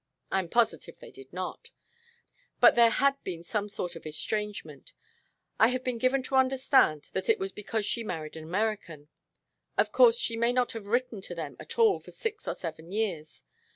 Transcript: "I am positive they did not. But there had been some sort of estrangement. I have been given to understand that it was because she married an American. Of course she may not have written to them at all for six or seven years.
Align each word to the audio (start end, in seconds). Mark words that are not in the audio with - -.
"I 0.31 0.39
am 0.39 0.49
positive 0.49 0.97
they 0.97 1.11
did 1.11 1.31
not. 1.31 1.69
But 2.59 2.73
there 2.73 2.89
had 2.89 3.23
been 3.23 3.43
some 3.43 3.69
sort 3.69 3.95
of 3.95 4.07
estrangement. 4.07 4.93
I 5.59 5.67
have 5.67 5.83
been 5.83 5.99
given 5.99 6.23
to 6.23 6.37
understand 6.37 7.11
that 7.13 7.29
it 7.29 7.37
was 7.37 7.51
because 7.51 7.85
she 7.85 8.03
married 8.03 8.35
an 8.35 8.43
American. 8.43 9.09
Of 9.77 9.91
course 9.91 10.17
she 10.17 10.35
may 10.37 10.53
not 10.53 10.71
have 10.71 10.87
written 10.87 11.21
to 11.21 11.35
them 11.35 11.55
at 11.59 11.77
all 11.77 11.99
for 11.99 12.09
six 12.09 12.47
or 12.47 12.55
seven 12.55 12.91
years. 12.91 13.43